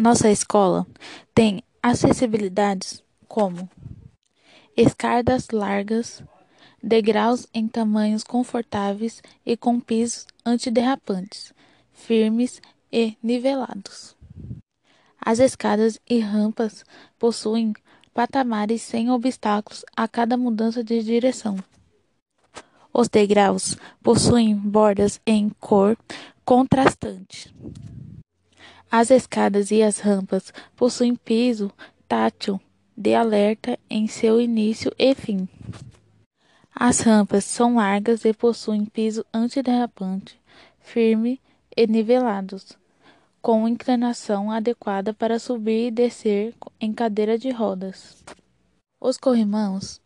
Nossa 0.00 0.30
escola 0.30 0.86
tem 1.34 1.60
acessibilidades 1.82 3.02
como 3.26 3.68
escadas 4.76 5.48
largas, 5.50 6.22
degraus 6.80 7.48
em 7.52 7.66
tamanhos 7.66 8.22
confortáveis 8.22 9.20
e 9.44 9.56
com 9.56 9.80
pisos 9.80 10.24
antiderrapantes, 10.46 11.52
firmes 11.92 12.62
e 12.92 13.18
nivelados. 13.20 14.16
As 15.20 15.40
escadas 15.40 15.98
e 16.08 16.20
rampas 16.20 16.84
possuem 17.18 17.74
patamares 18.14 18.82
sem 18.82 19.10
obstáculos 19.10 19.84
a 19.96 20.06
cada 20.06 20.36
mudança 20.36 20.84
de 20.84 21.02
direção. 21.02 21.58
Os 22.94 23.08
degraus 23.08 23.76
possuem 24.00 24.54
bordas 24.54 25.20
em 25.26 25.48
cor 25.58 25.98
contrastante. 26.44 27.52
As 28.90 29.10
escadas 29.10 29.70
e 29.70 29.82
as 29.82 29.98
rampas 29.98 30.50
possuem 30.74 31.14
piso 31.14 31.70
tátil 32.08 32.58
de 32.96 33.14
alerta 33.14 33.78
em 33.90 34.06
seu 34.06 34.40
início 34.40 34.90
e 34.98 35.14
fim. 35.14 35.46
As 36.74 37.00
rampas 37.00 37.44
são 37.44 37.76
largas 37.76 38.24
e 38.24 38.32
possuem 38.32 38.86
piso 38.86 39.26
antiderrapante, 39.32 40.40
firme 40.80 41.38
e 41.76 41.86
nivelados, 41.86 42.78
com 43.42 43.68
inclinação 43.68 44.50
adequada 44.50 45.12
para 45.12 45.38
subir 45.38 45.88
e 45.88 45.90
descer 45.90 46.54
em 46.80 46.90
cadeira 46.90 47.36
de 47.36 47.50
rodas. 47.50 48.24
Os 48.98 49.18
corrimãos 49.18 50.00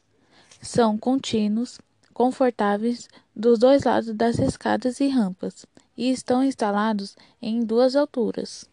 são 0.60 0.98
contínuos, 0.98 1.78
confortáveis 2.12 3.08
dos 3.34 3.60
dois 3.60 3.84
lados 3.84 4.12
das 4.12 4.40
escadas 4.40 4.98
e 4.98 5.08
rampas 5.08 5.64
e 5.96 6.10
estão 6.10 6.42
instalados 6.42 7.16
em 7.40 7.60
duas 7.60 7.94
alturas. 7.94 8.71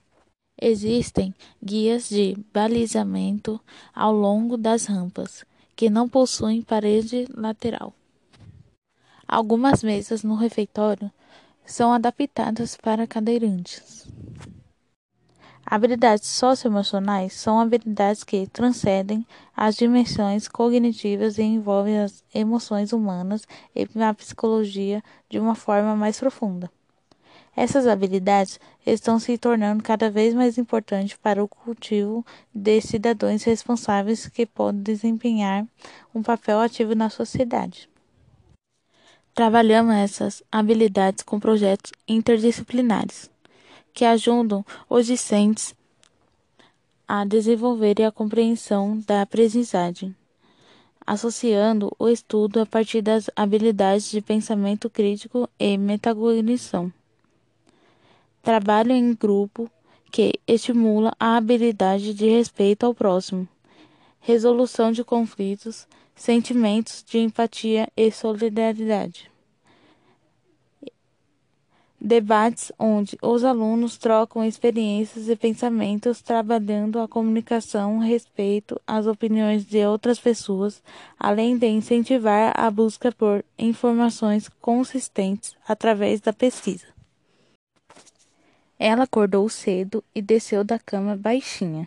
Existem 0.61 1.33
guias 1.63 2.09
de 2.09 2.35
balizamento 2.53 3.61
ao 3.95 4.11
longo 4.11 4.57
das 4.57 4.87
rampas, 4.87 5.45
que 5.73 5.89
não 5.89 6.09
possuem 6.09 6.61
parede 6.61 7.25
lateral. 7.33 7.93
Algumas 9.25 9.81
mesas 9.81 10.21
no 10.21 10.35
refeitório 10.35 11.09
são 11.65 11.93
adaptadas 11.93 12.75
para 12.75 13.07
cadeirantes. 13.07 14.05
Habilidades 15.65 16.27
socioemocionais 16.27 17.33
são 17.33 17.59
habilidades 17.59 18.25
que 18.25 18.47
transcendem 18.47 19.25
as 19.55 19.75
dimensões 19.75 20.47
cognitivas 20.49 21.37
e 21.37 21.43
envolvem 21.43 21.99
as 21.99 22.21
emoções 22.33 22.91
humanas 22.91 23.43
e 23.73 23.87
a 24.03 24.13
psicologia 24.13 25.01
de 25.29 25.39
uma 25.39 25.55
forma 25.55 25.95
mais 25.95 26.19
profunda. 26.19 26.69
Essas 27.55 27.87
habilidades 27.87 28.59
estão 28.85 29.19
se 29.19 29.37
tornando 29.37 29.83
cada 29.83 30.09
vez 30.09 30.33
mais 30.33 30.57
importantes 30.57 31.17
para 31.17 31.43
o 31.43 31.47
cultivo 31.47 32.25
de 32.53 32.79
cidadãos 32.81 33.43
responsáveis 33.43 34.27
que 34.27 34.45
podem 34.45 34.81
desempenhar 34.81 35.65
um 36.13 36.23
papel 36.23 36.59
ativo 36.59 36.95
na 36.95 37.09
sociedade. 37.09 37.89
Trabalhamos 39.33 39.95
essas 39.95 40.43
habilidades 40.51 41.23
com 41.23 41.39
projetos 41.39 41.91
interdisciplinares 42.07 43.29
que 43.93 44.05
ajudam 44.05 44.65
os 44.89 45.05
discentes 45.05 45.75
a 47.07 47.25
desenvolver 47.25 48.03
a 48.03 48.11
compreensão 48.11 48.99
da 49.07 49.21
aprendizagem, 49.23 50.15
associando 51.05 51.91
o 51.97 52.07
estudo 52.07 52.59
a 52.59 52.65
partir 52.65 53.01
das 53.01 53.29
habilidades 53.35 54.11
de 54.11 54.21
pensamento 54.21 54.89
crítico 54.89 55.49
e 55.59 55.77
metacognição. 55.77 56.93
Trabalho 58.49 58.93
em 58.93 59.13
grupo 59.13 59.69
que 60.11 60.33
estimula 60.47 61.13
a 61.19 61.37
habilidade 61.37 62.15
de 62.15 62.27
respeito 62.27 62.83
ao 62.83 62.95
próximo, 62.95 63.47
resolução 64.21 64.91
de 64.91 65.03
conflitos, 65.03 65.87
sentimentos 66.15 67.05
de 67.07 67.19
empatia 67.19 67.87
e 67.95 68.09
solidariedade. 68.11 69.29
Debates 72.01 72.71
onde 72.79 73.19
os 73.21 73.43
alunos 73.43 73.99
trocam 73.99 74.43
experiências 74.43 75.29
e 75.29 75.35
pensamentos, 75.35 76.19
trabalhando 76.19 76.97
a 76.99 77.07
comunicação, 77.07 77.99
respeito 77.99 78.81
às 78.87 79.05
opiniões 79.05 79.63
de 79.63 79.85
outras 79.85 80.19
pessoas, 80.19 80.81
além 81.19 81.55
de 81.55 81.67
incentivar 81.67 82.51
a 82.55 82.71
busca 82.71 83.11
por 83.11 83.45
informações 83.59 84.49
consistentes 84.59 85.55
através 85.67 86.19
da 86.19 86.33
pesquisa. 86.33 86.98
Ela 88.79 89.03
acordou 89.03 89.49
cedo 89.49 90.01
e 90.15 90.21
desceu 90.21 90.63
da 90.63 90.79
cama 90.79 91.17
baixinha. 91.17 91.85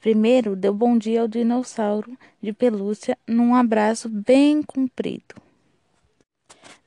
Primeiro 0.00 0.56
deu 0.56 0.72
bom 0.72 0.96
dia 0.96 1.20
ao 1.20 1.28
dinossauro 1.28 2.16
de 2.42 2.50
pelúcia 2.50 3.18
num 3.28 3.54
abraço 3.54 4.08
bem 4.08 4.62
comprido. 4.62 5.34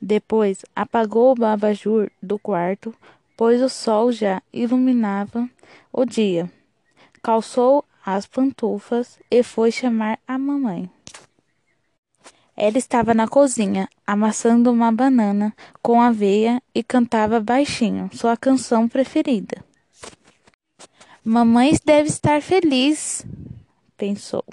Depois 0.02 0.66
apagou 0.76 1.36
o 1.38 1.46
abajur 1.46 2.10
do 2.22 2.40
quarto, 2.40 2.94
pois 3.36 3.62
o 3.62 3.70
sol 3.70 4.12
já 4.12 4.42
iluminava 4.52 5.48
o 5.94 6.04
dia. 6.04 6.52
Calçou 7.22 7.86
as 8.04 8.26
pantufas 8.26 9.20
e 9.30 9.44
foi 9.44 9.72
chamar 9.72 10.20
a 10.28 10.38
mamãe. 10.38 10.90
Ela 12.60 12.80
estava 12.80 13.14
na 13.14 13.28
cozinha, 13.28 13.88
amassando 14.06 14.72
uma 14.72 14.92
banana 14.92 15.54
com 15.80 16.02
aveia 16.02 16.60
e 16.74 16.82
cantava 16.82 17.40
baixinho 17.40 18.10
sua 18.12 18.36
canção 18.36 18.88
preferida. 18.90 19.64
Mamãe 21.24 21.78
deve 21.86 22.10
estar 22.10 22.42
feliz, 22.42 23.24
pensou. 23.96 24.44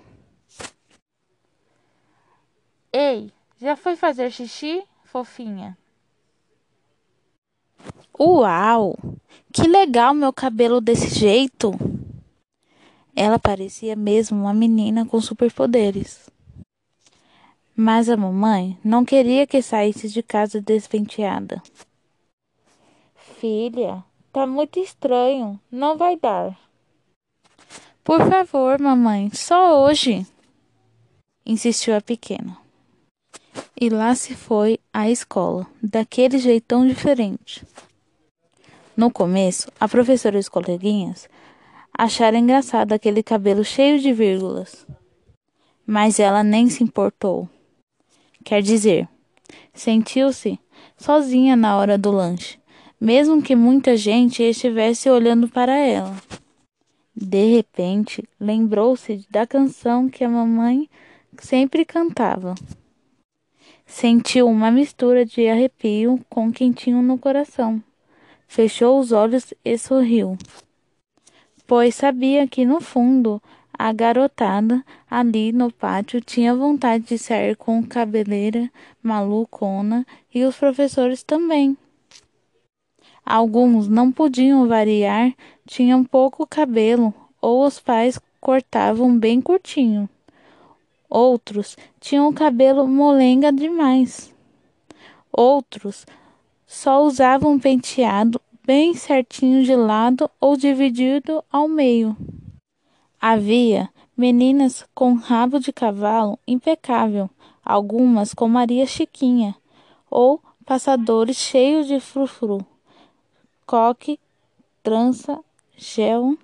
Ei, 2.93 3.33
já 3.59 3.75
foi 3.75 3.97
fazer 3.97 4.31
xixi, 4.31 4.85
fofinha? 5.05 5.79
Uau! 8.21 8.99
Que 9.51 9.67
legal 9.67 10.13
meu 10.13 10.33
cabelo 10.33 10.79
desse 10.79 11.09
jeito! 11.09 11.73
Ela 13.17 13.39
parecia 13.39 13.97
mesmo 13.97 14.43
uma 14.43 14.53
menina 14.53 15.07
com 15.07 15.19
superpoderes. 15.23 16.34
Mas 17.77 18.09
a 18.09 18.17
mamãe 18.17 18.79
não 18.85 19.05
queria 19.05 19.47
que 19.47 19.61
saísse 19.61 20.09
de 20.09 20.23
casa 20.23 20.61
despenteada. 20.61 21.63
Filha, 23.17 24.05
tá 24.33 24.47
muito 24.47 24.79
estranho, 24.79 25.61
não 25.71 25.97
vai 25.97 26.17
dar. 26.17 26.57
Por 28.05 28.21
favor, 28.29 28.79
mamãe, 28.79 29.31
só 29.33 29.83
hoje, 29.83 30.27
insistiu 31.45 31.97
a 31.97 32.01
pequena. 32.01 32.57
E 33.81 33.89
lá 33.89 34.15
se 34.15 34.35
foi 34.35 34.79
à 34.93 35.11
escola, 35.11 35.67
daquele 35.83 36.39
jeitão 36.39 36.87
diferente. 36.87 37.67
No 38.97 39.11
começo, 39.11 39.71
a 39.81 39.89
professora 39.89 40.37
e 40.37 40.41
os 40.41 40.49
coleguinhas 40.49 41.29
acharam 41.97 42.39
engraçado 42.39 42.93
aquele 42.93 43.23
cabelo 43.23 43.65
cheio 43.65 43.99
de 43.99 44.13
vírgulas. 44.13 44.87
Mas 45.87 46.21
ela 46.21 46.43
nem 46.45 46.69
se 46.71 46.83
importou. 46.85 47.49
Quer 48.45 48.61
dizer, 48.61 49.09
sentiu-se 49.73 50.61
sozinha 50.99 51.57
na 51.57 51.79
hora 51.79 51.97
do 51.97 52.11
lanche, 52.11 52.59
mesmo 53.01 53.41
que 53.41 53.57
muita 53.57 53.97
gente 53.97 54.43
estivesse 54.43 55.09
olhando 55.09 55.49
para 55.49 55.75
ela. 55.75 56.15
De 57.17 57.47
repente, 57.57 58.23
lembrou-se 58.39 59.27
da 59.31 59.47
canção 59.47 60.11
que 60.11 60.23
a 60.23 60.29
mamãe 60.29 60.91
sempre 61.39 61.87
cantava. 61.87 62.55
Sentiu 63.87 64.47
uma 64.47 64.71
mistura 64.71 65.25
de 65.25 65.49
arrepio 65.49 66.21
com 66.29 66.53
quentinho 66.53 67.01
no 67.01 67.17
coração. 67.17 67.83
Fechou 68.47 69.01
os 69.01 69.11
olhos 69.11 69.55
e 69.65 69.79
sorriu, 69.79 70.37
pois 71.67 71.95
sabia 71.95 72.47
que 72.47 72.67
no 72.67 72.81
fundo 72.81 73.41
a 73.77 73.93
garotada 73.93 74.85
ali 75.11 75.53
no 75.53 75.71
pátio 75.71 76.21
tinha 76.21 76.55
vontade 76.55 77.05
de 77.05 77.19
sair 77.19 77.57
com 77.57 77.83
cabeleira 77.83 78.71
malucona 79.03 80.07
e 80.33 80.45
os 80.45 80.57
professores 80.57 81.23
também. 81.23 81.77
Alguns 83.25 83.89
não 83.89 84.13
podiam 84.13 84.69
variar, 84.69 85.33
tinham 85.67 86.05
pouco 86.05 86.47
cabelo 86.47 87.13
ou 87.41 87.67
os 87.67 87.81
pais 87.81 88.19
cortavam 88.41 89.19
bem 89.19 89.41
curtinho. 89.41 90.09
Outros 91.09 91.77
tinham 92.01 92.29
o 92.29 92.35
cabelo 92.35 92.87
molenga 92.87 93.53
demais. 93.53 94.35
Outros 95.33 96.07
só 96.67 97.05
usavam 97.05 97.59
penteado 97.59 98.41
bem 98.65 98.95
certinho 98.95 99.65
de 99.65 99.75
lado 99.75 100.31
ou 100.41 100.57
dividido 100.57 101.43
ao 101.51 101.69
meio. 101.69 102.17
Havia 103.27 103.89
meninas 104.15 104.85
com 104.95 105.15
rabo 105.15 105.59
de 105.59 105.73
cavalo 105.73 106.39
impecável, 106.47 107.31
algumas 107.65 108.35
com 108.35 108.47
Maria 108.47 108.85
Chiquinha, 108.85 109.57
ou 110.11 110.43
passadores 110.67 111.39
cheios 111.39 111.87
de 111.87 111.99
frufru, 112.01 112.59
coque, 113.67 114.21
trança, 114.83 115.41
gel. 115.75 116.37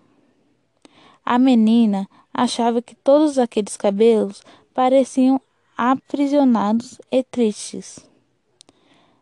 A 1.22 1.38
menina 1.38 2.08
achava 2.32 2.80
que 2.80 2.94
todos 2.94 3.38
aqueles 3.38 3.76
cabelos 3.76 4.42
pareciam 4.72 5.38
aprisionados 5.76 6.98
e 7.12 7.22
tristes. 7.22 8.00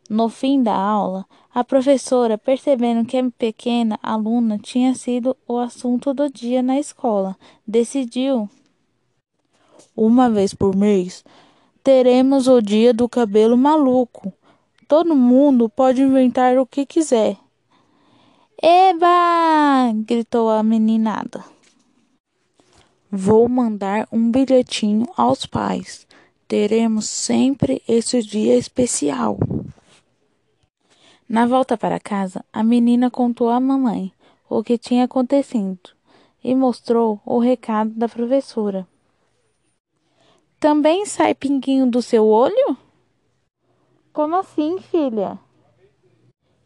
No 0.08 0.28
fim 0.28 0.62
da 0.62 0.76
aula, 0.76 1.26
a 1.58 1.64
professora, 1.64 2.38
percebendo 2.38 3.04
que 3.04 3.16
a 3.16 3.30
pequena 3.36 3.98
aluna 4.00 4.60
tinha 4.60 4.94
sido 4.94 5.36
o 5.44 5.58
assunto 5.58 6.14
do 6.14 6.30
dia 6.30 6.62
na 6.62 6.78
escola, 6.78 7.36
decidiu: 7.66 8.48
Uma 9.96 10.30
vez 10.30 10.54
por 10.54 10.76
mês, 10.76 11.24
teremos 11.82 12.46
o 12.46 12.60
dia 12.62 12.94
do 12.94 13.08
cabelo 13.08 13.56
maluco. 13.56 14.32
Todo 14.86 15.16
mundo 15.16 15.68
pode 15.68 16.00
inventar 16.00 16.56
o 16.58 16.64
que 16.64 16.86
quiser. 16.86 17.36
Eba! 18.62 19.92
gritou 20.06 20.48
a 20.48 20.62
meninada. 20.62 21.44
Vou 23.10 23.48
mandar 23.48 24.06
um 24.12 24.30
bilhetinho 24.30 25.08
aos 25.16 25.44
pais. 25.44 26.06
Teremos 26.46 27.06
sempre 27.06 27.82
esse 27.88 28.22
dia 28.22 28.56
especial. 28.56 29.36
Na 31.28 31.44
volta 31.44 31.76
para 31.76 32.00
casa, 32.00 32.42
a 32.50 32.62
menina 32.62 33.10
contou 33.10 33.50
à 33.50 33.60
mamãe 33.60 34.14
o 34.48 34.62
que 34.62 34.78
tinha 34.78 35.04
acontecido 35.04 35.90
e 36.42 36.54
mostrou 36.54 37.20
o 37.22 37.38
recado 37.38 37.90
da 37.90 38.08
professora. 38.08 38.88
Também 40.58 41.04
sai 41.04 41.34
pinguinho 41.34 41.86
do 41.86 42.00
seu 42.00 42.26
olho? 42.26 42.76
Como 44.10 44.36
assim, 44.36 44.78
filha? 44.78 45.38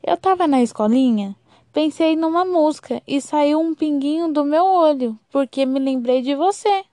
Eu 0.00 0.14
estava 0.14 0.46
na 0.46 0.62
escolinha, 0.62 1.34
pensei 1.72 2.14
numa 2.14 2.44
música 2.44 3.02
e 3.04 3.20
saiu 3.20 3.58
um 3.58 3.74
pinguinho 3.74 4.32
do 4.32 4.44
meu 4.44 4.64
olho, 4.64 5.18
porque 5.28 5.66
me 5.66 5.80
lembrei 5.80 6.22
de 6.22 6.36
você. 6.36 6.84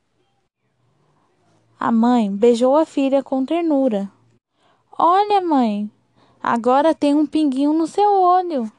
A 1.80 1.92
mãe 1.92 2.36
beijou 2.36 2.76
a 2.76 2.84
filha 2.84 3.22
com 3.22 3.46
ternura. 3.46 4.12
Olha, 4.98 5.40
mãe, 5.40 5.90
Agora 6.42 6.96
tem 6.96 7.14
um 7.14 7.26
pinguinho 7.26 7.74
no 7.74 7.88
seu 7.88 8.12
olho. 8.12 8.72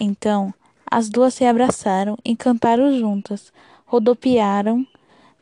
Então 0.00 0.52
as 0.90 1.08
duas 1.08 1.34
se 1.34 1.44
abraçaram 1.44 2.16
e 2.24 2.36
cantaram 2.36 2.96
juntas, 2.98 3.52
rodopiaram, 3.84 4.86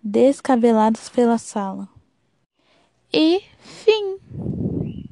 descabeladas 0.03 1.09
pela 1.09 1.39
sala. 1.39 1.89
E 3.13 3.43
fim. 3.59 4.19